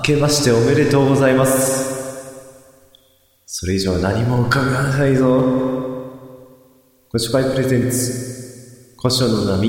[0.00, 2.64] 明けましておめでとうございます。
[3.44, 5.26] それ以上何も伺わないぞ。
[7.12, 9.68] ご紹介プレゼンツ、古書の波。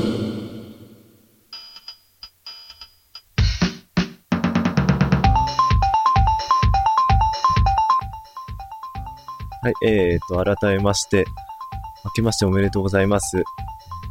[9.61, 11.25] はい、えーと、改めまして、
[12.05, 13.35] 明けましておめでとうございます。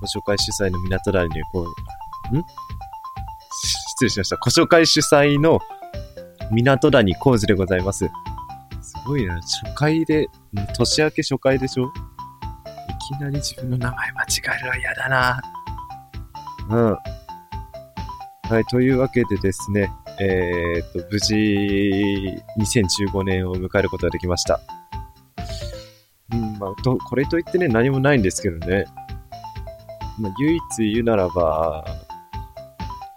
[0.02, 2.44] ご紹介主催の港谷にこう、ん？
[3.52, 4.36] 失礼しました。
[4.36, 5.60] ご紹介主催の
[6.50, 8.10] 港谷浩二でございます。
[8.82, 9.36] すごいな。
[9.36, 10.26] 初回で、
[10.76, 11.84] 年明け初回でしょ？
[11.84, 11.88] い
[13.16, 15.42] きなり自分の名前間違えるのは嫌だな。
[16.70, 16.98] うん。
[18.50, 21.34] はい、というわけでですね、えー、っと、無事、
[22.58, 24.60] 2015年を迎えることができました。
[26.32, 28.86] うん、まあ、と、これといってね、何もないんですけどね。
[30.18, 31.84] まあ、唯一言うならば、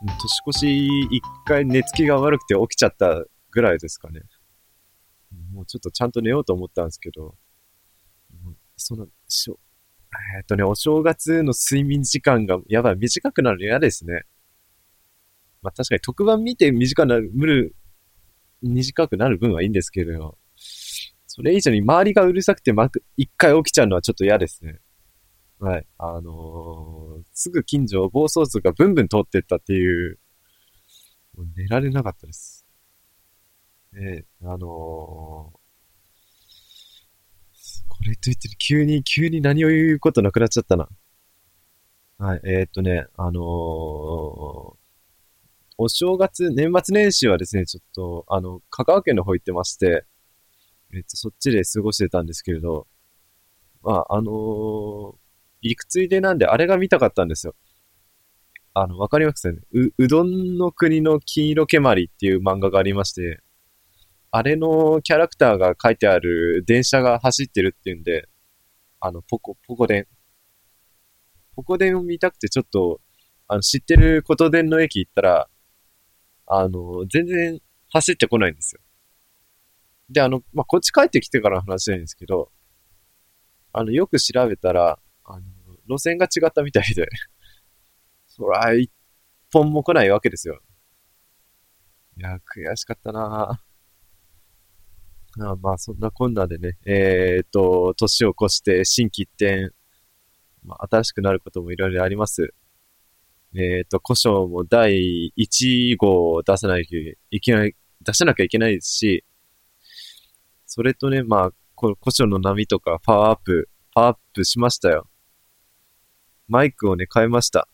[0.07, 4.21] 年越し一回寝つきが悪くて起きちゃったぐらいですかね。
[5.53, 7.36] もうちょっとちゃんと寝ようと思ったんですけど、
[8.75, 9.59] その、しょ、
[10.36, 14.23] えーっとね、お正月の睡眠時間がやばい、短くなるの嫌ですね。
[15.61, 17.75] まあ確かに特番見て短くなる、無る、
[18.61, 20.38] 短くなる分はいいんですけれど、
[21.27, 24.80] それ以上に周りがうるさくてまく、一回起きちゃうのはちょっと嫌ですね。
[25.64, 25.86] はい。
[25.97, 30.20] あのーすぐ近所を暴走族がブンブン通ってったっていう、
[31.38, 32.66] もう寝られなかったです。
[33.94, 35.64] ねえ、あのー
[37.88, 40.89] これといってる急に、急に何を言うことなくなっちゃったな。
[42.17, 43.44] はい、えーっとね、あのー
[45.77, 50.05] お正月、年末年始はですね、ちょっと、あの、香川県の方行ってまして、
[50.94, 52.86] えっと、そっちで過ごしてたんですけれど、
[53.81, 55.22] まあ、あのー
[55.69, 57.56] 行くついでなんで、あれが見たかったんですよ。
[58.73, 59.61] あの、わかりますかね？
[59.72, 63.42] う、うどんの国の金色けまりっていう漫画がありまして、
[64.31, 68.28] あれのキャラクターが書いてある電車が走ってるっていうんで、
[68.99, 70.08] あの、ポコ、ポコ電。
[71.55, 72.99] ポコ電を見たくてちょっと、
[73.48, 75.49] あの、知ってること電の駅行ったら、
[76.48, 78.82] あの、全然走ってこないんですよ。
[80.10, 82.52] で、あの、まあ、こっち帰ってきてからの話なんですけど、
[83.71, 84.98] あの、よく調べたら、
[85.88, 87.08] 路線が違ったみたいで、
[88.27, 88.92] そら、一
[89.52, 90.61] 本も来ないわけですよ。
[92.17, 93.73] いや、悔しかったなぁ
[95.39, 99.72] あまあ、そんなこんなでね、えーっと、年を越して新規一転、
[100.64, 102.54] まあ、新しくなることもいろいろあります。
[103.55, 106.95] えーっと、小書も第1号を出さないと
[107.32, 109.26] いけない、出さなきゃいけないですし、
[110.66, 115.08] それとね、まあ、この小書の波とかパワーアップ、パワーアップしましたよ。
[116.53, 117.67] マイクをね、変えました。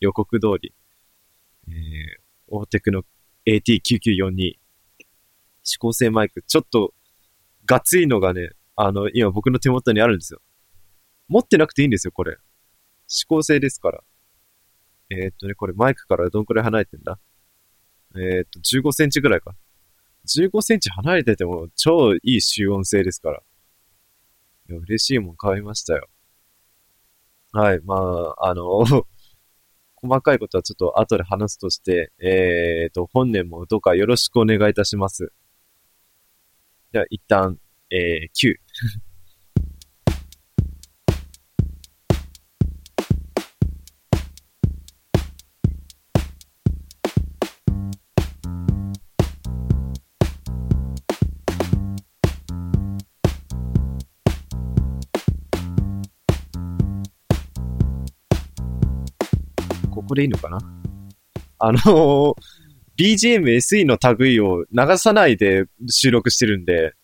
[0.00, 0.74] 予告通り。
[1.68, 1.74] えー、
[2.48, 3.04] オーテクの
[3.46, 4.34] AT9942。
[4.34, 4.58] 指
[5.78, 6.42] 向性マイク。
[6.42, 6.94] ちょっと、
[7.64, 10.40] ゴツいのがね、あの、今僕の手元にあるんですよ。
[11.28, 12.38] 持ってなくていいんですよ、これ。
[13.08, 14.02] 指向性ですから。
[15.10, 17.20] えーっとね、これマイクからどんくらい離れてんだ？
[18.16, 19.54] えーっと、15センチぐらいか。
[20.26, 23.42] 15センチ離れてても超いい集音性ですから。
[24.70, 26.08] いや、嬉しいもん買いましたよ。
[27.52, 28.84] はい、まあ、あの、
[29.96, 35.32] 細かいことはちょっと後で話すとして、えーと、本年もどうかよろしくお願いいたします。
[36.92, 37.58] では、一旦、
[37.90, 38.56] えー、9。
[60.08, 60.58] ここでいいのかな？
[61.58, 62.34] あのー
[62.96, 66.94] BGM、SE の類を流さないで収録してるんで、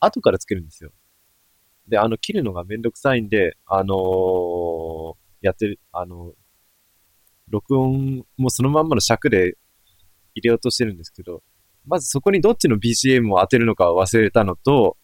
[0.00, 0.90] 後からつけるんですよ。
[1.88, 6.34] で、あの、切るのがめんどくさいんで、あのーやってる、あの
[7.48, 9.56] 録音もそのまんまの尺で
[10.34, 11.42] 入れようとしてるんですけど、
[11.86, 14.98] まずそこにどっちの BGM を当てるのかを忘れたのと、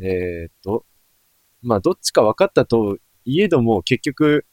[0.00, 0.84] えーっと、
[1.62, 4.44] まあ、どっちか分かったといえども、結局、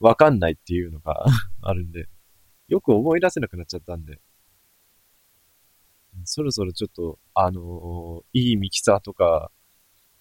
[0.00, 1.24] 分かんないっていうのが
[1.62, 2.08] あるんで、
[2.68, 4.20] よく思い出せなくなっちゃったんで、
[6.24, 9.52] そろそろちょっと、あのーいいミキサーとか、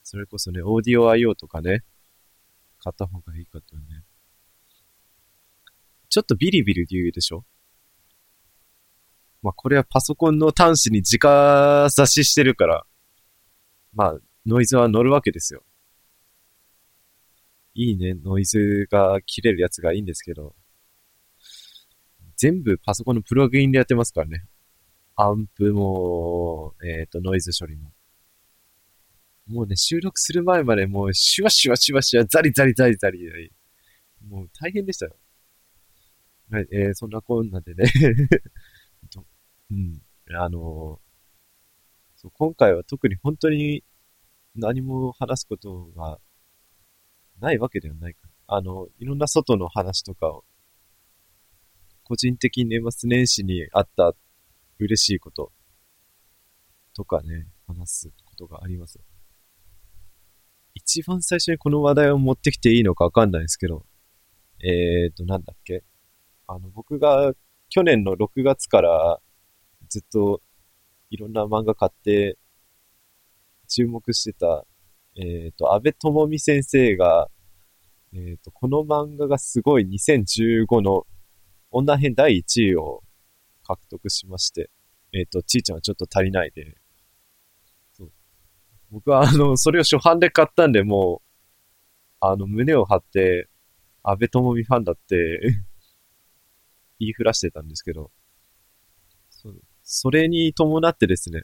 [0.04, 1.84] それこそね、オーディオ IO とかね、
[2.80, 4.04] 買った方がいいかとね。
[6.10, 7.46] ちょっとビリビリ言うでしょ？
[9.42, 12.86] まあ、これはパソコンの端子に直差ししてるから、
[13.94, 15.64] まあ、ノイズは乗るわけですよ。
[17.74, 20.56] いいね、ノイズが切れるやつがいいんですけど、
[22.36, 24.46] 全部パソコンのプログインでやってますからね。
[25.16, 27.92] アンプも、えっ、と、ノイズ処理も。
[29.48, 33.52] もうね、収録する前までもう、シュワシュワシュワシュワ、ザリザリザリザリ。
[34.28, 35.18] もう大変でしたよ。
[36.52, 37.84] はい、えー、そんなこんなでね
[39.72, 40.02] うん。
[40.36, 41.00] あのー、
[42.16, 43.84] そう、今回は特に本当に
[44.56, 46.20] 何も話すことが
[47.40, 48.30] ないわけではないか。
[48.48, 50.44] あの、いろんな外の話とかを、
[52.04, 54.16] 個人的に年末年始にあった
[54.80, 55.52] 嬉しいこと
[56.96, 59.00] とかね、話すことがあります。
[60.74, 63.86] 一番最初にこの話題を持ってきていいのかわかんないですけど、
[64.62, 65.84] えーと、なんだっけ？
[66.48, 67.34] あの、僕が
[67.70, 69.20] 去年の6月から
[69.88, 70.42] ずっと
[71.12, 72.38] いろんな漫画買って
[73.68, 74.66] 注目してた、
[75.20, 77.30] えっ、ー、と、安倍智美先生が、
[78.14, 81.06] えっ、ー、と、この漫画がすごい2015の
[81.72, 83.04] 女編第1位を
[83.64, 84.70] 獲得しまして、
[85.12, 86.78] えっ、と、ちーちゃんはちょっと足りないで、
[88.92, 91.28] 僕はあの、それを初版で買ったんで、もう、
[92.22, 93.50] あの、胸を張って、
[94.04, 95.40] 安倍智美ファンだって
[97.00, 98.10] 言いふらしてたんですけど、
[99.30, 101.44] そそれに伴ってですね、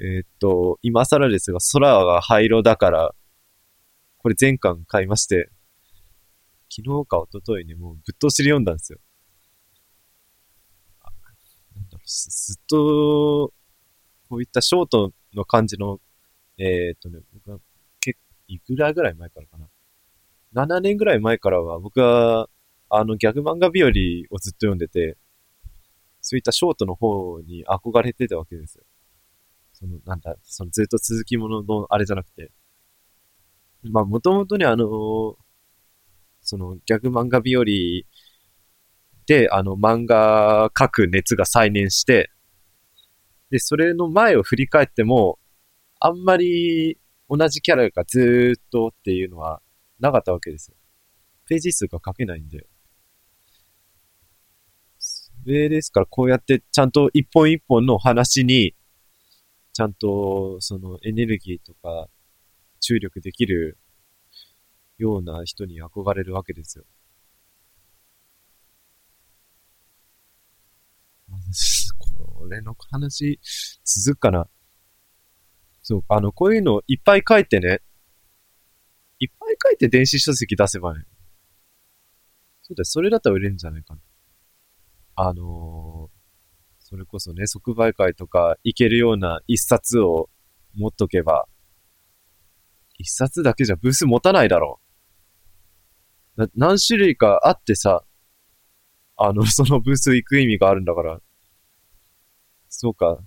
[0.00, 3.14] えー、っと、今更ですが、空が灰色だから、
[4.18, 5.50] これ全巻買いまして、
[6.70, 8.98] 昨日か一昨日にもうぶっ通しで読んだんですよ。
[11.74, 13.52] なんだろう、ずっと、
[14.30, 16.00] こういったショートの感じの、
[16.56, 17.58] えー、っとね、僕は、
[18.00, 18.16] け、
[18.48, 19.68] いくらぐらい前からかな
[20.54, 22.48] ？7年ぐらい前からは僕は、
[22.88, 23.88] あの、ギャグ漫画日和
[24.34, 25.18] をずっと読んでて、
[26.22, 28.84] そういったショートの方に憧れてたわけですよ。
[29.82, 32.52] その、なんだ、そのずっと続きもののあれじゃなくて。
[33.82, 35.36] まあ、もともとね、あの、
[36.40, 37.64] その、ギャグ漫画日和
[39.26, 42.30] で、あの、漫画描く熱が再燃して、
[43.50, 45.40] で、それの前を振り返っても、
[45.98, 46.98] あんまり
[47.28, 49.60] 同じキャラがずっとっていうのは
[49.98, 50.76] なかったわけですよ。
[51.48, 52.66] ページ数が書けないんで。
[54.98, 58.74] それですから、こうやってちゃんと一本一本の話に
[59.72, 62.08] ちゃんと、そのエネルギーとか
[62.80, 63.78] 注力できる
[64.98, 66.84] ような人に憧れるわけですよ。
[71.98, 73.40] これの話、
[73.84, 74.48] 続くかな
[75.82, 77.80] そう、あの、こういうのいっぱい書いてね、
[79.18, 81.04] いっぱい書いて電子書籍出せばね、
[82.62, 84.00] そうだ、それだったら売れるんじゃないかな。
[85.14, 86.21] あのー
[86.92, 90.28] それこそね、即売会とか行けるような一冊を
[90.74, 91.46] 持っとけば、
[92.98, 94.78] 一冊だけじゃブース持たないだろ
[96.36, 96.50] う。
[96.54, 98.04] 何種類かあってさ、
[99.16, 101.22] あの、 そのブース行く意味があるんだから。
[102.68, 103.24] そうか。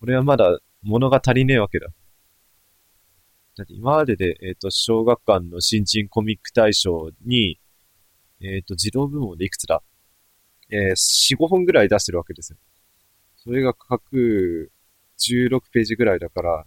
[0.00, 1.88] 俺はまだ物が足りねえわけだ。
[3.56, 7.58] だって今までで、えっ、ー、と、小学館の新人コミック大賞に、
[8.40, 9.82] えっ、ー、と、児童部門でいくつだ
[10.72, 12.58] えー、4、5本ぐらい出してるわけですよ。
[13.36, 14.72] それが各
[15.18, 16.66] 16ページぐらいだから、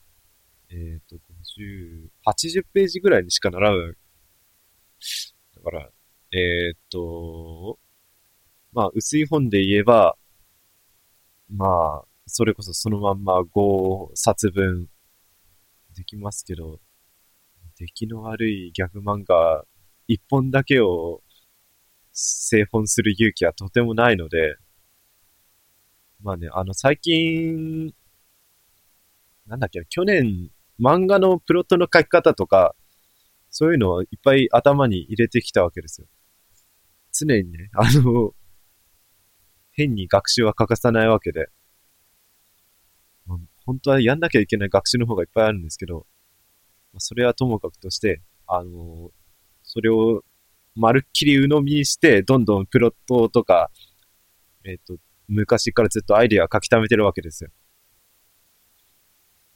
[0.69, 3.96] えっ、ー、と、50、80ページぐらいにしかならない。
[5.56, 5.90] だから、
[6.31, 7.80] えっ、ー、と、
[8.74, 10.16] まあ、薄い本で言えば、
[11.50, 14.88] まあ、それこそそのまんま5冊分
[15.96, 16.80] できますけど、
[17.77, 19.65] 出来の悪いギャグ漫画
[20.10, 21.22] 1本だけを
[22.15, 24.57] 製本する勇気はとてもないので、
[26.24, 27.93] まあね、あの、最近、
[29.45, 32.74] なんだっけ、去年、漫画のプロットの書き方とか、
[33.51, 36.07] そういうのをいっぱい頭に入れてきたわけですよ。
[37.12, 38.34] 常にね、あの、
[39.74, 41.50] 変に学習は欠かさないわけで、
[43.65, 46.05] 本当はやんなきゃいけない学習の方がいっぱいあるんですけど、
[46.98, 49.12] それはともかくとして、あの、
[49.63, 50.24] それを
[50.75, 53.72] まるっきり鵜呑みにして、どんどんプロットとか、
[54.63, 57.50] えっ、ー、と、昔からずっとアイディア書き溜めてるわけですよ。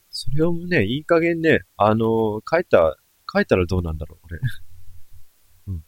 [0.10, 2.98] それをね、いい加減ね、あのー、書いた、
[3.32, 4.40] 書いたらどうなんだろう、俺。
[5.68, 5.84] うん。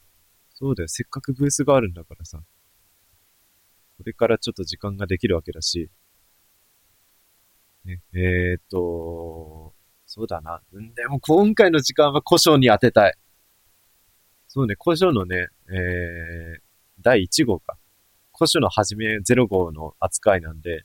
[0.53, 2.43] そうだよ、せっかくブースがあるんだからさ。
[3.97, 5.89] これからちょっと時間ができるわけだし。
[7.85, 9.73] ね、えー、っと、
[10.05, 10.61] そうだな。
[10.73, 13.13] うんでも今回の時間は古書に当てたい。
[14.53, 16.61] そうね、古書のね、えー、
[16.99, 17.77] 第1号か。
[18.37, 20.83] 古書の始め0号の扱いなんで、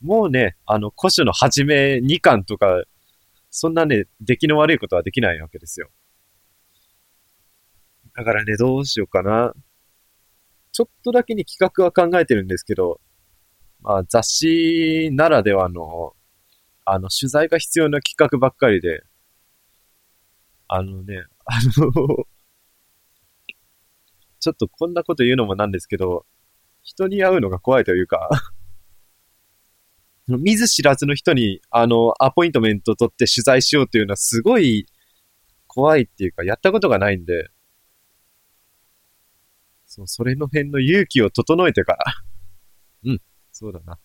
[0.00, 2.82] もうね、あの、古書の始め2巻とか、
[3.50, 5.90] そんなね、出来の悪いことはできないわけですよ。
[8.16, 9.54] だからね、どうしようかな。
[10.72, 13.00] ちょっとだけに企画は考えてるんですけど、
[13.80, 16.16] まあ雑誌ならではの、
[16.84, 19.04] あの、取材が必要な企画ばっかりで、
[20.66, 22.26] あのね、あの
[24.40, 26.26] ちょっとこんなこと言うのもなんですけど、
[26.82, 28.28] 人に会うのが怖いというか
[30.28, 34.86] 見ず知らずの人に、あの、アポイントメント取って取材しようというのはすごい
[35.66, 37.50] 怖いっていうか、やったことがないんで、
[39.86, 42.04] そう、それの辺の勇気を整えてから
[43.04, 43.98] うん、そうだな。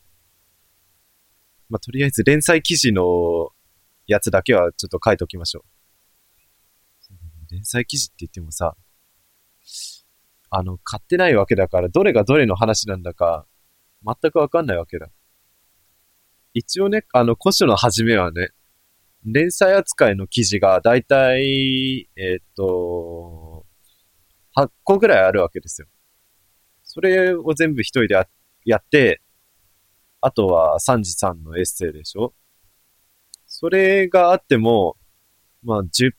[1.70, 3.50] まあ、とりあえず連載記事の
[4.06, 5.82] やつだけはちょっと書いておきましょう。
[7.52, 8.78] 連載記事って言ってもさ、
[10.52, 13.48] あの、買ってないわけだから、どれがどれの話なんだか、
[14.06, 15.10] 全くわかんないわけだ。
[16.54, 18.50] 一応ね、あの、古書の始めはね、
[19.24, 23.66] 連載扱いの記事がだいたい、えー、っと、
[24.58, 25.88] 8個ぐらいあるわけですよ。
[26.84, 28.16] それを全部一人で
[28.66, 29.22] やって、
[30.20, 32.34] あとは三次さんのエッセイでしょ
[33.48, 34.98] それがあっても、
[35.64, 36.12] まあ10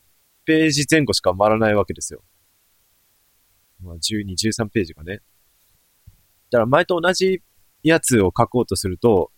[0.45, 2.23] ページ前後しか回らないわけですよ。
[3.83, 5.19] まあ、12、13ページがね。
[6.49, 7.41] だから前と同じ
[7.83, 9.31] やつを書こうとすると、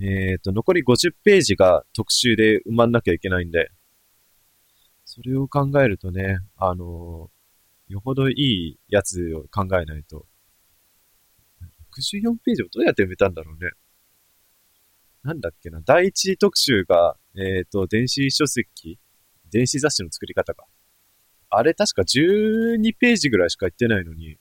[0.00, 3.70] えっ、ー、と、残り50ページが特集で埋まんなきゃいけないんで、
[5.04, 10.26] それを考えるとね、あのー、よほどいいやつを考えないと、
[11.98, 13.70] 64ページをどうやって埋めたんだろうね。
[15.24, 18.98] なんだっけな、第一特集が、えっ、ー、と、電子書籍
[19.50, 20.66] 電子雑誌の作り方か。
[21.50, 24.38] あれ確か12ページぐらいしか言ってないのに、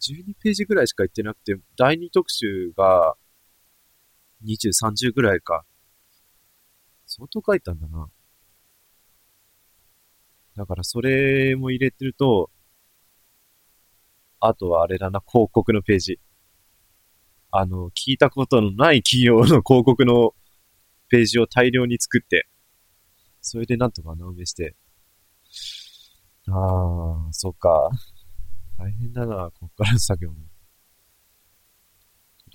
[0.00, 3.16] 12ページぐらいしか言ってなくて、第2特集が
[4.44, 5.64] 20、30ぐらいか。
[7.06, 8.08] 相当書いたんだな。
[10.56, 12.50] だからそれも入れてると、
[14.40, 16.20] あとはあれだな、広告のページ。
[17.50, 20.34] あの、聞いたことのない企業の広告の
[21.08, 22.48] ページを大量に作って、
[23.48, 24.76] それでなんとか穴埋めして。
[26.50, 27.88] ああ、そっか。
[28.78, 30.36] 大変だな、こっからの作業も。
[30.36, 30.42] と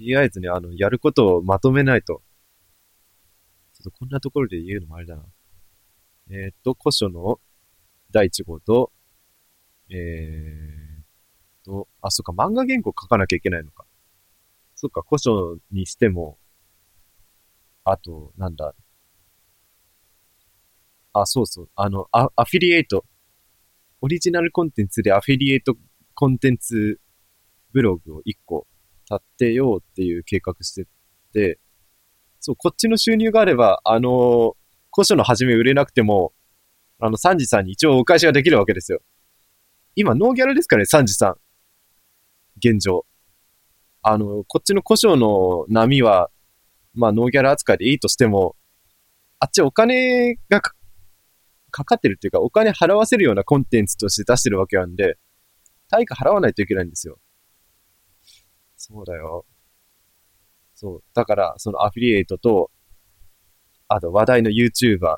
[0.03, 2.21] りあえずね、あの、やることをまとめないと。
[3.73, 5.23] ちょっとこんなところで言うのもあれだな。
[6.29, 7.39] えっ、と、古書の
[8.11, 8.91] 第1号と、
[9.89, 13.85] えーと、あ、そっか、漫画原稿書かなきゃいけないのか。
[14.75, 16.37] そっか、古書にしても、
[17.83, 18.75] あと、なんだ、
[21.13, 21.69] あ、そうそう。
[21.75, 23.05] あの、アアフィリエイト。
[24.01, 25.75] オリジナルコンテンツでアフィリエイト
[26.13, 26.99] コンテンツ
[27.71, 28.67] ブログを1個
[29.09, 30.87] 立てようっていう計画して
[31.31, 31.59] て、
[32.39, 34.57] そう、こっちの収入があれば、あの
[34.93, 36.33] 古書の始め売れなくても、
[36.99, 39.01] あの、サンジさんに一応お返しができるわけですよ。
[39.95, 41.35] 今、ノーギャラですかね、サンジさん。
[42.57, 43.05] 現状。
[44.01, 46.29] あの、こっちの古書の波は、
[46.93, 48.55] まあ、ノーギャラ扱いでいいとしても、
[49.39, 50.61] あっちお金が
[51.73, 55.17] かかってるっていうか、お金払わせるようなコンテンツとして出してるわけなんで、
[55.89, 57.19] 対価払わないといけないんですよ。
[58.77, 59.45] そうだよ。
[60.75, 61.03] そう。
[61.13, 62.69] だから、そのアフィリエイトと、
[63.87, 65.17] あと話題の YouTuber。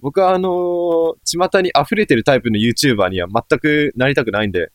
[0.00, 4.72] 僕はあのー、巷に溢れてるタイプの YouTuber には全くなりたくないんで、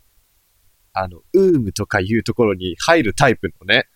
[0.93, 3.87] あの、ウームとかいうところに入るタイプのね、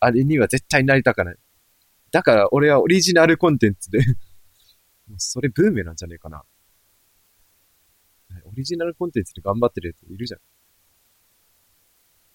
[0.00, 1.36] あれには絶対なりたくない。
[2.10, 4.00] だから俺はオリジナルコンテンツで
[5.18, 6.42] それブーメなんじゃねえかな。
[8.44, 10.40] オリジナルコンテンツで頑張ってるやついるじゃん。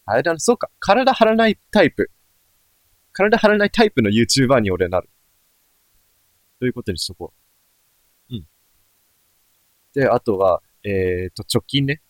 [0.06, 0.70] あれだな、そうか。
[0.80, 2.10] 体張らないタイプ。
[3.14, 5.10] 体張らないタイプの YouTuber に俺なる。
[6.60, 7.34] ということにしとこ
[8.30, 8.36] う。
[8.36, 8.48] うん。
[9.94, 12.02] で、あとは、えっ、ー、と、直近ね。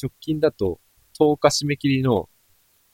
[0.00, 0.80] 直近だと、
[1.18, 2.28] 10日締め切りの、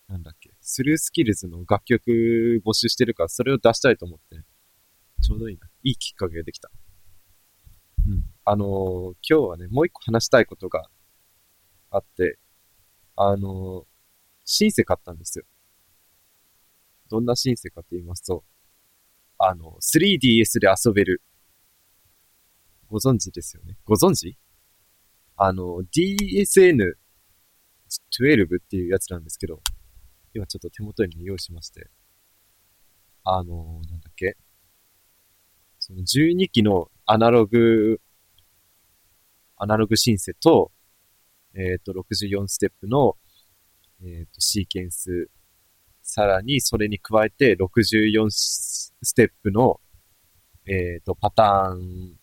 [0.08, 4.44] なんだっけ、スルースキルズの楽曲募集してるから、それを出したいと思って、
[5.22, 5.68] ちょうどいいな。
[5.84, 6.70] いいきっかけができた。
[8.08, 8.24] うん。
[8.44, 10.88] あのー、今日はね、もう一個話したいことが
[11.90, 12.38] あって、
[13.16, 13.84] あのー、
[14.44, 15.44] シンセ買ったんですよ。
[17.10, 18.44] どんなシンセかって言いますと、
[19.38, 21.22] あの、3DS で遊べる。
[22.88, 23.76] ご存知ですよね？
[23.84, 24.38] ご存知？
[25.36, 26.94] あの、DSN12
[28.62, 29.62] っていうやつなんですけど、
[30.32, 31.90] 今ちょっと手元に用意しまして、
[33.24, 34.36] あの、なんだっけ？
[35.86, 38.00] その12機のアナログ、
[39.58, 40.72] アナログシンセと、
[41.54, 43.18] えっ、ー、と、64ステップの、
[44.00, 45.28] えっ、ー、と、シーケンス、
[46.02, 49.78] さらにそれに加えて64ステップの、
[50.64, 52.14] えっ、ー、と、パターン、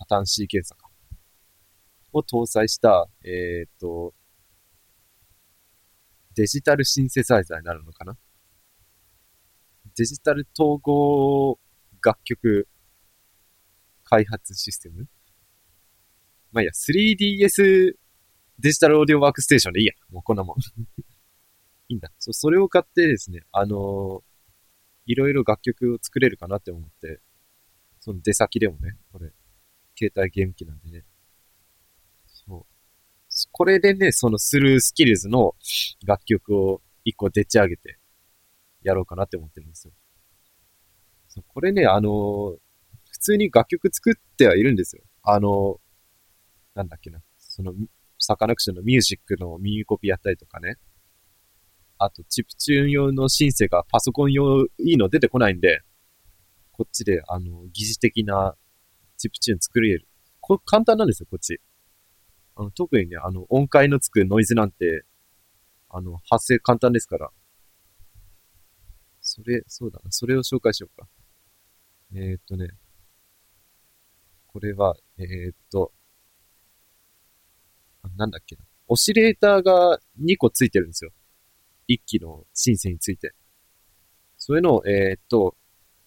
[0.00, 0.88] パターンシーケンサーか。
[2.12, 4.14] を搭載した、えっ、と、
[6.34, 8.16] デジタルシンセサイザーになるのかな？
[9.96, 11.60] デジタル統合
[12.04, 12.68] 楽曲
[14.04, 15.06] 開発システム？
[16.52, 17.94] まあいいや、3DS
[18.58, 19.94] デジタルオーディオワークステーションでいいや。
[20.10, 20.56] もうこんなもん。
[21.88, 22.12] いいんだ。
[22.18, 24.22] そう、それを買ってですね、あの
[25.06, 27.20] いろいろ楽曲を作れるかなって思って、
[28.00, 29.32] その出先でもね、これ、
[29.96, 31.04] 携帯ゲーム機なんでね。
[32.26, 32.72] そう。
[33.50, 35.54] これでね、そのスルースキルズの
[36.04, 37.98] 楽曲を一個でっち上げて、
[38.82, 39.94] やろうかなって思ってるんですよ。
[41.48, 42.56] これね、あの
[43.10, 45.02] 普通に楽曲作ってはいるんですよ。
[45.22, 45.80] あの
[46.74, 47.20] なんだっけな。
[47.36, 47.74] その、
[48.18, 50.76] サカナクションのミュージックの耳コピーやったりとかね。
[51.98, 55.82] あと、チップチューン用のシンセがパソコン用いいの出てこないんで、
[56.72, 58.56] こっちで、あの、疑似的な
[59.18, 60.08] チップチューン作れる。
[60.40, 61.60] これ簡単なんですよ、こっち。
[62.56, 65.04] あの、特にね、あの、音階のつくノイズなんて、
[65.90, 67.30] あの、発生簡単ですから。
[69.20, 70.10] それ、そうだな。
[70.10, 71.06] それを紹介しようか。
[72.14, 72.68] えー、っとね。
[74.46, 75.92] これは、えー、っと、
[78.16, 78.64] なんだっけな。
[78.88, 81.10] オシレーターが2個ついてるんですよ。
[81.88, 83.32] 1機のシンセについて。
[84.36, 85.56] それの、えーっと、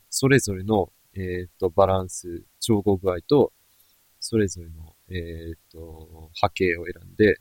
[0.09, 3.51] それぞれの、えーっと、バランス、調合具合と、
[4.19, 7.39] それぞれの、えーっと、波形を選んで、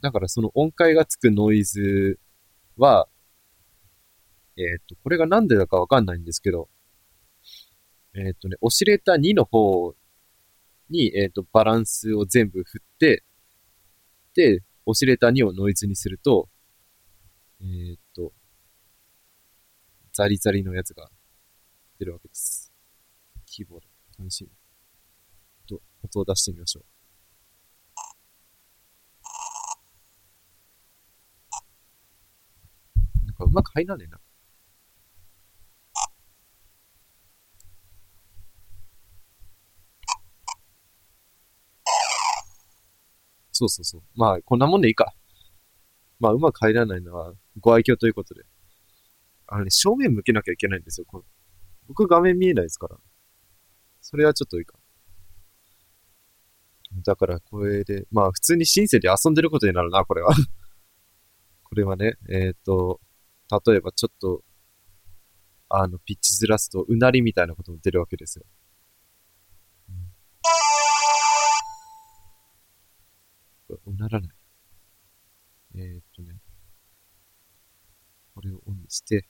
[0.00, 2.18] だからその音階がつくノイズ
[2.76, 3.08] は、
[4.56, 6.68] えっと、これがなんでだかわかんないんですけど、
[8.14, 9.94] えっとね、オシレーター2の方
[10.90, 13.24] に、えっと、バランスを全部振って、
[14.34, 16.48] で、オシレーター2をノイズにすると、
[17.60, 18.32] えっと、
[20.12, 21.08] ザリザリのやつが
[21.98, 22.70] 出るわけです。
[23.46, 24.50] キーボード、試しに。
[25.66, 26.84] と、音を出してみましょう。
[33.24, 34.20] なんかうまく入らねえな。
[43.62, 44.02] そうそうそう。
[44.16, 45.14] まあ、こんなもんでいいか。
[46.18, 48.42] まあ、うまく入らないのはご愛嬌ということで。
[49.46, 51.06] あのね、正面向けなきゃいけないんですよ。
[51.06, 51.24] この
[51.86, 52.96] 僕画面見えないですから。
[54.00, 54.78] それはちょっといいか。
[57.04, 60.34] だから、これで、まあ、普通にシンセで遊んでることになるな、これは。
[61.64, 63.00] これはね、えっ、と、
[63.66, 64.44] 例えばちょっと、
[65.68, 68.44] あの、ピッチずらすと、うなりみたいなことも出るわけですよ。
[73.86, 74.30] うならない。
[75.74, 76.38] えー、っとね。
[78.34, 79.26] これをオンにして、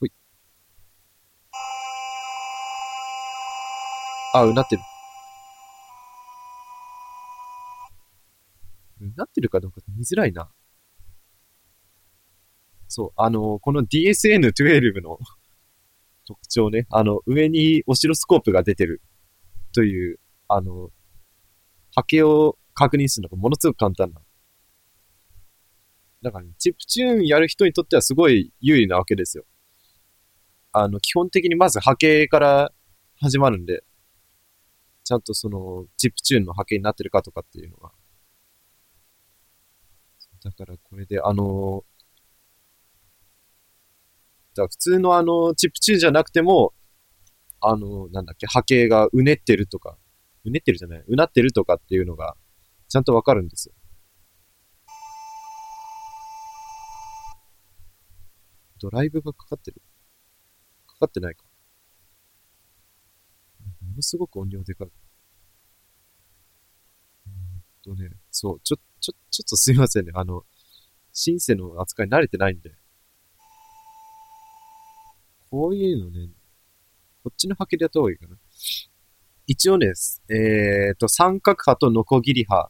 [0.00, 0.12] ほい。
[4.34, 4.82] あ、うなってる。
[9.00, 10.50] うなってるかどうか見づらいな。
[12.88, 15.18] そう、あのこの DSN12 の
[16.26, 19.00] 特徴ね、あの、上にオシロスコープが出てる
[19.72, 20.90] という、あの、
[21.94, 24.20] 波形を確認するのがものすごく簡単な。
[26.22, 29.44] だからね、チップチューンやる人にとってはすごい有利なわけですよ。
[30.72, 32.72] あの、基本的にまず波形から
[33.20, 33.84] 始まるんで、
[35.04, 37.92] ちゃんとその、チップチューンの波形になってるかとかっていうのが。
[40.42, 41.84] だからこれで、あの
[44.56, 46.72] だから普通のあの、チップチューンじゃなくても、
[47.60, 49.98] あの、なんだっけ、波形がうねってるとか、
[50.44, 52.36] うねってるじゃない、うなってるとかっていうのが、
[52.88, 53.74] ちゃんとわかるんですよ。
[58.80, 59.80] ドライブがかかってる？
[60.86, 61.44] かかってないか。
[63.80, 64.88] ものすごく音量でかい。
[64.88, 70.12] うーんとね、そう、ちょ、ちょ、ちょっとすいませんね。
[70.14, 70.44] あの、
[71.12, 72.70] シンセの扱い慣れてないんで。
[75.50, 76.30] こういうのね、
[77.22, 78.36] こっちの波形でやった方がいいかな。
[79.46, 79.92] 一応ね、
[80.28, 82.68] えっ、と、三角波とノコギリ波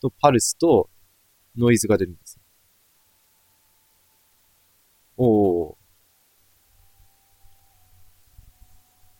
[0.00, 0.88] とパルスと
[1.56, 2.40] ノイズが出るんです。
[5.16, 5.76] おー。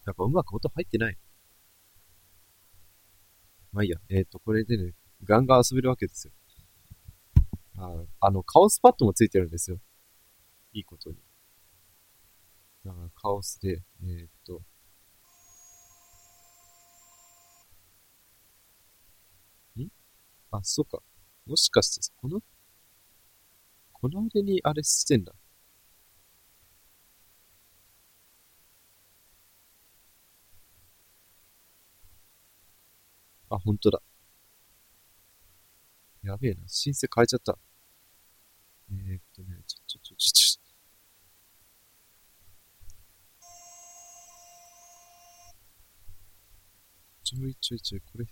[0.06, 1.18] やっぱうまく音入ってない。
[3.72, 3.98] まあいいや。
[4.08, 6.32] えっ、と、これでね、ガンガン遊べるわけですよ。
[7.78, 9.78] ああの、カオスパッドもついてるんですよ。
[10.72, 11.16] いいことに。
[12.84, 14.62] だからカオスで、えー、っと、
[19.80, 19.88] ん
[20.50, 21.02] あ、そうか。
[21.46, 22.40] もしかして、この、
[23.92, 25.32] この間にあれしてんだ。
[33.50, 34.02] あ、ほんとだ。
[36.22, 36.62] やべえな。
[36.66, 37.58] 申請変えちゃった。
[38.90, 40.51] えー、っとね、ちょ、ちょ、ちょ、ちょ、ちょ、
[47.32, 48.26] ちょいちょいちょい、これ、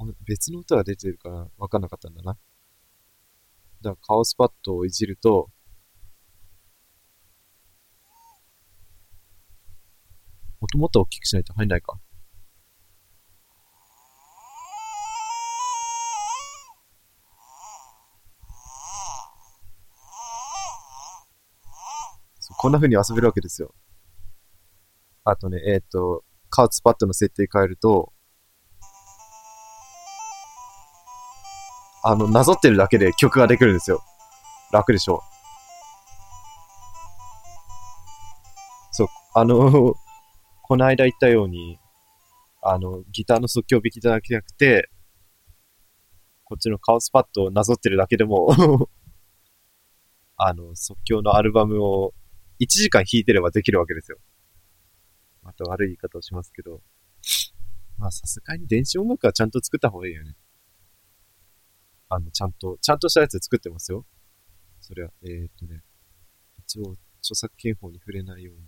[0.00, 2.32] あ別の歌が出てるから分かんなかったんだな。
[2.32, 2.40] だか
[3.90, 5.50] らカオスパッドをいじると、
[10.60, 12.00] 音もっと大きくしないと入んないか。
[22.58, 23.74] こんな風に遊べるわけですよ。
[25.22, 28.13] あとね、えっ、と、カウツパッドの設定変えると、
[32.06, 34.02] あの、なぞってるだけで曲ができるんですよ。
[34.70, 35.22] 楽でしょ
[38.92, 39.94] そう、あの、
[40.64, 41.78] この間言ったように、
[42.62, 44.90] あの、ギターの即興弾きだけじゃなくて、
[46.44, 48.48] こっちのカオスパッドをなぞってるだけでも
[50.36, 52.12] あの、即興のアルバムを
[52.60, 54.18] 1時間弾いてればできるわけですよ。
[55.42, 56.82] また悪い言い方をしますけど。
[57.96, 60.36] まあさすがに電子音楽はちゃんと作った方がいいよね。
[62.14, 64.06] あの、ちゃんと、ちゃんとしたやつ作ってますよ。
[64.80, 65.82] それは、えー、っとね、
[66.58, 68.62] 一応、著作権法に触れないように。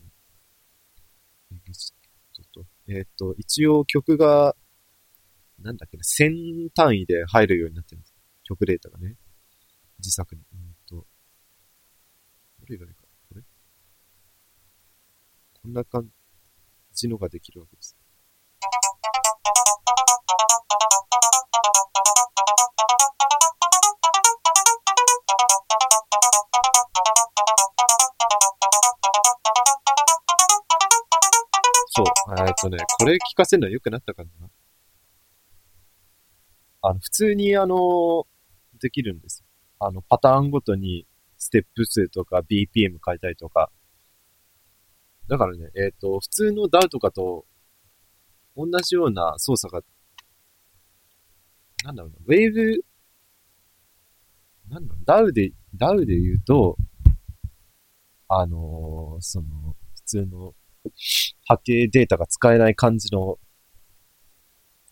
[1.52, 1.94] エグジッ
[2.34, 4.56] トと、えー、っと、一応曲が、
[5.60, 8.14] なんだっけな、1000単位で入るようになってるんです。
[8.44, 9.16] 曲データがね。
[9.98, 10.42] 自作に。
[10.52, 13.42] うんと、どれがいいかこれ
[15.62, 16.08] こんな感
[16.92, 17.96] じのができるわけです。
[31.96, 32.06] そう。
[32.38, 34.30] えっとね、これ聞かせるのは良くなったかな。
[36.82, 38.26] あの、普通にあの、
[38.78, 39.44] できるんです。
[39.78, 41.06] あの、パターンごとに
[41.38, 43.70] ステップ数とか BPM 変えたりとか。
[45.26, 47.46] だからね、えっ、と、普通の DAW とかと
[48.56, 49.80] 同じような操作が、
[51.84, 52.84] なんだろうな、ウェーブ、
[54.68, 56.76] なんだろう、DAW で、DAW で言うと、
[58.28, 60.54] あのーその、普通の
[61.46, 63.38] 波形データが使えない感じの、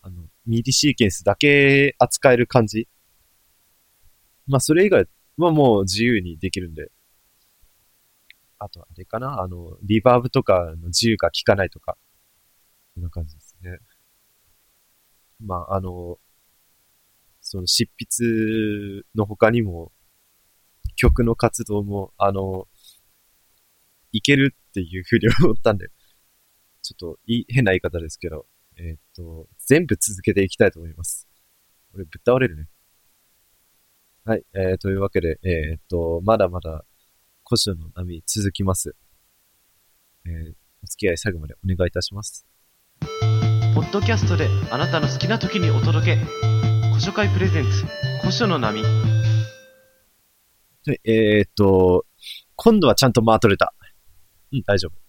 [0.01, 2.87] あの、ミディシーケンスだけ扱える感じ。
[4.47, 6.91] まあ、それ以外はもう自由にできるんで。
[8.59, 9.41] あと、あれかな？
[9.41, 11.97] あの、リバーブとかの自由が効かないとか。
[12.93, 13.79] こんな感じですね。
[15.39, 16.19] まあ、あの、
[17.41, 19.91] その執筆の他にも、
[20.95, 22.67] 曲の活動も、あの、
[24.11, 25.87] いけるっていうふうに思ったんで、
[26.81, 28.45] ちょっとい変な言い方ですけど、
[28.77, 31.29] えーっと、全部続けていきたいと思います。
[31.93, 32.67] これぶっ倒れるね。
[34.25, 36.83] はい、えー、というわけで、えーっと、まだまだ、
[37.47, 38.95] 古書の波続きます。
[40.25, 42.45] えー、お付き合い最後までお願いいたします。
[43.73, 46.17] ポッドキャストであなたの好きな時にお届け
[46.89, 47.85] 古書会プレゼンツ
[48.21, 48.87] 古書の波は
[50.93, 52.05] い、えーっと、
[52.55, 53.74] 今度はちゃんと間取れた。
[54.51, 55.05] うん、大丈夫。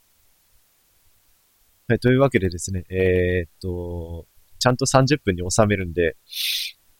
[1.88, 4.27] はい、というわけでですね、えーっと、
[4.59, 6.16] ちゃんと30分に収めるんで、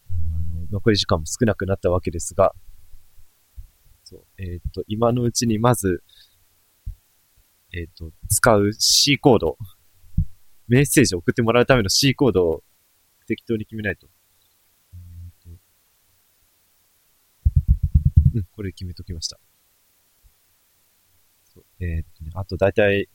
[0.09, 2.55] あの残り時間も少なくなったわけですが、
[4.05, 6.05] そう、えーっと、今のうちにまず、
[7.73, 9.59] えーっと、使う C コード、
[10.69, 12.63] メッセージを送ってもらうための C コードを
[13.27, 14.07] 適当に決めないと。
[14.95, 15.61] えーっと
[18.37, 19.41] うん、これ決めときました。
[21.81, 23.09] えーっとね、あとだいたい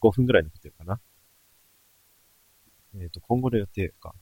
[0.00, 1.00] 5分ぐらい残ってるかな。
[2.94, 4.14] えーっと、今後の予定か。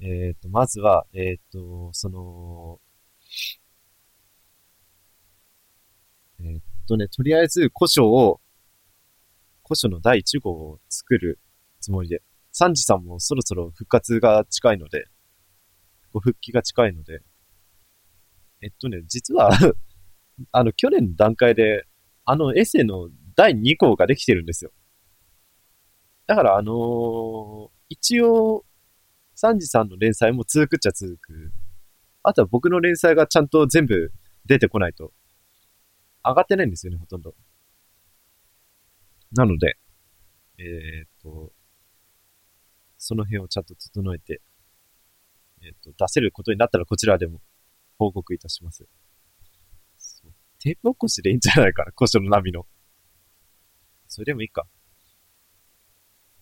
[0.00, 2.80] えーっと、まずは、えっと、その、
[6.40, 8.40] えっとね、とりあえず古書を、
[9.66, 11.40] 古書の第1号を作る
[11.80, 12.22] つもりで、
[12.52, 15.06] サンジさんもそろそろ復活が近いので、
[16.12, 17.22] ご復帰が近いので、
[18.62, 19.50] えっとね、実は
[20.52, 21.87] あの、去年の段階で、
[22.30, 24.70] あのエッセイの第2項ができてるんですよ。
[26.26, 28.66] だから、あのー一応、
[29.34, 31.52] サンジさんの連載も続くっちゃ続く。
[32.22, 34.12] あとは僕の連載がちゃんと全部
[34.44, 35.14] 出てこないと、
[36.22, 37.34] 上がってないんですよね、ほとんど。
[39.32, 39.78] なので、
[40.58, 41.54] えーっと、
[42.98, 44.42] その辺をちゃんと整えて、
[45.62, 47.40] えーっと、出せることになったらこちらでも
[47.98, 48.86] 報告いたします。
[50.58, 52.66] テープ起こしでいいんじゃないかな、古書の波の。
[54.08, 54.66] それでもいいか。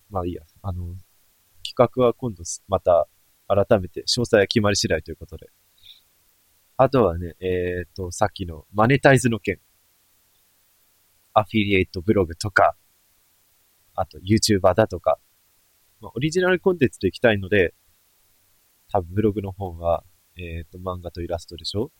[0.09, 0.43] まあいいや。
[0.61, 0.95] あの、
[1.63, 3.07] 企画は今度また
[3.47, 5.47] 改めて詳細は決まり次第ということで。
[6.77, 9.59] あとはね、えっ、と、さっきのマネタイズの件。
[11.33, 12.75] アフィリエイトブログとか、
[13.93, 15.19] あと YouTuber だとか、
[16.01, 17.75] まあ、オリジナルコンテンツでいきたいので、
[18.91, 20.03] 多分ブログの方は、
[20.35, 21.91] えっ、と、漫画とイラストでしょ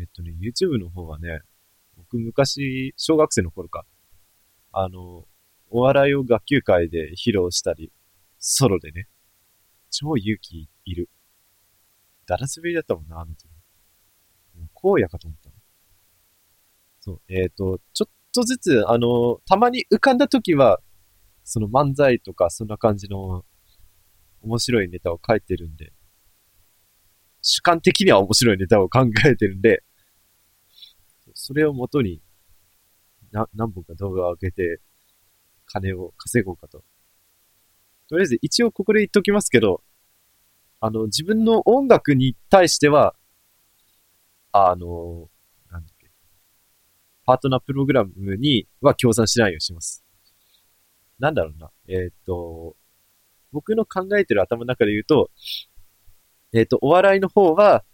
[0.00, 1.40] えっ、とね、YouTube の方はね、
[1.96, 3.84] 僕昔、小学生の頃か、
[4.72, 5.24] あの、
[5.70, 7.92] お笑いを学級会で披露したり、
[8.38, 9.08] ソロでね、
[9.90, 11.08] 超勇気いる。
[12.26, 13.46] ダラスベリだったもんな、あの時。
[14.56, 15.50] もう荒野かと思った
[17.00, 20.80] そう、えっ、ー、と、ちょっとずつ、あの、たまに浮かんだ時は、
[21.44, 23.44] その漫才とか、そんな感じの、
[24.40, 25.92] 面白いネタを書いてるんで、
[27.46, 29.84] 主観的には面白いネタを考えてるんで、
[31.34, 32.22] それをもとに、
[33.32, 34.80] な、何本か動画を上げて、
[35.66, 36.82] 金を稼ごうかと。
[38.08, 39.82] とりあえず、一応ここで言っときますけど、
[40.80, 43.14] あの、自分の音楽に対しては、
[44.52, 45.28] あの、
[45.70, 46.10] なんだっけ、
[47.26, 50.02] パートナープログラムには協賛しないようにします。
[51.18, 51.70] なんだろうな。
[51.88, 52.74] えっ、と、
[53.52, 55.30] 僕の考えてる頭の中で言うと、
[56.54, 57.84] えっ、と、お笑いの方は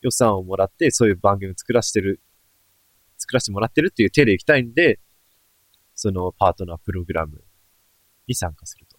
[0.00, 2.20] 予算をもらってそういう番組を作らせてる、
[3.18, 4.98] 作らせてもらってるっていう手で行きたいんで、
[5.94, 7.44] そのパートナープログラム
[8.26, 8.98] に参加すると。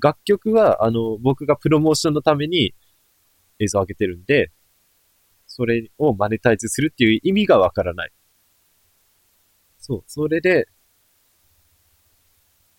[0.00, 2.72] 楽曲は、あの、僕がプロモーションのために
[3.58, 4.52] 映像を上げてるんで、
[5.48, 8.12] それをマネタイズするっていう意味がわからない。
[9.78, 10.68] そう、それで、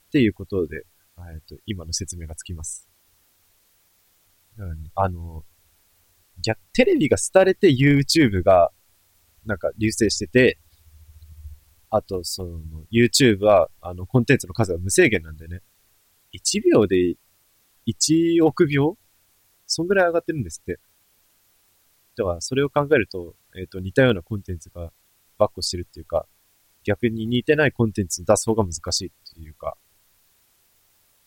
[0.08, 0.86] っていうことで、
[1.34, 2.90] えっと、今の説明がつきます。
[4.60, 5.45] だからね、あの、
[6.43, 8.72] 逆、テレビが廃れて YouTube が、
[9.45, 10.60] なんか流星してて、
[11.89, 12.60] あと、その、
[12.91, 15.62] YouTube は、あの、コンテンツの数が無制限なんでね。
[16.34, 17.15] 1秒で
[17.88, 18.98] 1億秒
[19.65, 20.80] そんぐらい上がってるんですって。
[22.17, 24.91] だから、それを考えると、えっ、ー、と、似たようなコンテンツが
[25.38, 26.28] バッコしてるっていうか、
[26.84, 29.78] 逆に似てないコンテンツ出す方が難しいっていうか、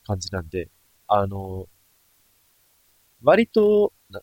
[0.04, 0.68] 感じなんで、
[1.08, 1.66] あの、
[3.22, 4.20] 割と、な、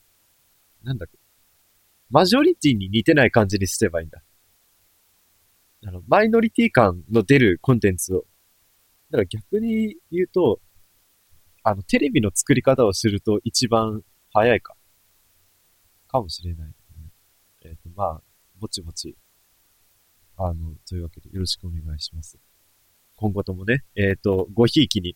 [0.84, 1.18] なんだっけ、
[2.10, 4.24] マジョリティに似てない感じにすればいいんだ。
[5.86, 8.26] あの、マイノリティ感の出るコンテンツを。
[9.12, 10.60] だから逆に言うと、
[11.64, 14.76] あの、テレビの作り方をすると一番早いか。
[16.08, 16.74] かもしれない、
[17.62, 18.22] えっ、ー、と、まあ、
[18.60, 19.16] ぼちぼち、
[20.36, 22.40] あの、というわけでよろしくお願いします。
[23.16, 25.16] 今後ともね、えっ、ー、と、ごひいきに、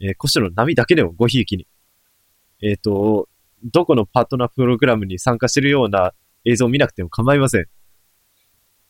[0.00, 1.66] えー、コシの波だけでもごひいきに、
[2.62, 3.28] えっ、ー、と、
[3.64, 6.12] どこのパートナープログラムに参加してるような
[6.44, 7.66] 映像を見なくても構いません。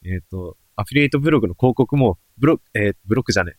[0.04, 3.54] えっ、と、アフィリエイトブログの広告も、ブロック、えー、ブロックじゃね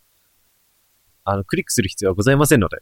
[1.24, 2.78] あの、クリックする必要はございませんので、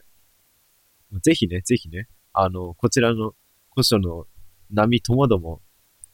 [1.22, 3.32] ぜひね、ぜひね、あの、こちらの
[3.72, 4.26] 古書の
[4.70, 5.62] 波ともども、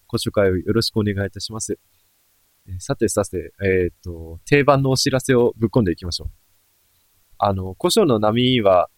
[0.06, 1.78] ご紹介をよろしくお願いいたします。
[2.68, 6.30] えさてさて、えっ、ー、と、定番のお知らせをぶっ込んでいきましょう。
[7.38, 8.88] あの、古書の波は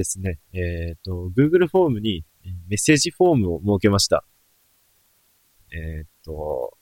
[0.00, 2.24] ですね、えっ、ー、と、Google フォームに
[2.68, 4.24] メッセージフォームを設けました。
[5.72, 6.76] えっ、ー、と、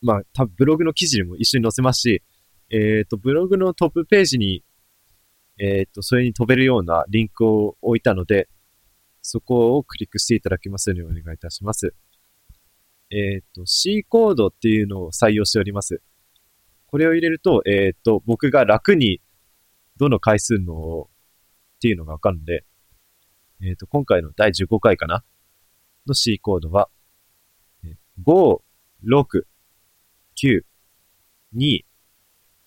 [0.00, 2.22] まあ、多分ブログの記事にも一緒に載せますし、
[2.70, 4.64] えっ、と、ブログのトップページに
[5.62, 8.48] えっ、と、それに飛べるようなリンクを置いたので、
[9.20, 11.94] そこをクリックしていただきますようにお願いいたします。
[13.10, 16.00] えっ、ー、と、C コードっていうのを採用しております。
[16.86, 19.20] これを入れると、えっ、と、僕が楽に
[19.98, 21.09] どの回数の
[21.80, 22.66] っていうのがわかるんで、
[23.62, 25.24] えっ、と、今回の第15回かな？
[26.06, 26.90] の C コードは、
[28.26, 28.60] 5、
[29.02, 29.44] 6、
[30.38, 30.60] 9、
[31.56, 31.80] 2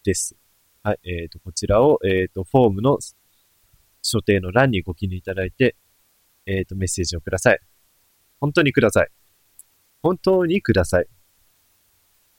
[0.04, 0.36] です。
[0.82, 2.98] はい、えっ、ー、と、こちらを、えっ、ー、と、フォームの
[4.02, 5.76] 所定の欄にご記入いただいて、
[6.48, 7.60] えっ、と、メッセージをください。
[8.40, 9.10] 本当にください。
[10.02, 11.08] 本当にください。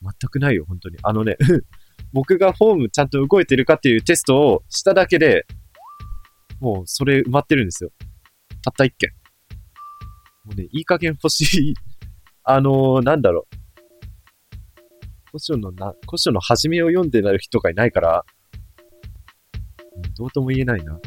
[0.02, 0.98] 全くないよ、本当に。
[1.04, 1.36] あのね
[2.12, 5.46] 僕がフォームちゃんと動いてるかっていうテストをしただけで、
[6.60, 7.90] もうそれ埋まってるんですよ。
[8.62, 9.10] たった一件。
[10.44, 11.74] もうね、いい加減欲しい
[12.44, 13.56] あのー、なんだろう。
[15.26, 18.24] 古書のな、古書の始めを読んでなる人がいないから、
[20.16, 21.00] どうとも言えないな。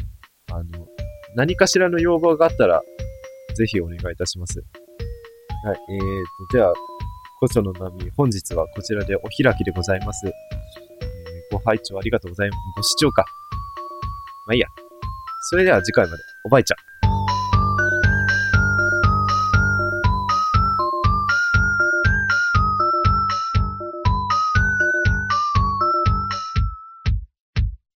[0.52, 0.86] あの、
[1.34, 2.82] 何かしらの要望があったら、
[3.54, 4.62] ぜひお願いいたします。
[5.64, 6.72] はい、えーと、では、
[7.40, 10.26] 古書の波、本日はこちらでお開きでございます。
[10.26, 10.32] えー、
[11.52, 12.58] ご拝聴ありがとうございます。
[12.76, 13.24] ご視聴か。
[14.46, 14.87] まあいいや。
[15.48, 16.24] それでは次回まで。
[16.44, 16.97] おばいちゃん。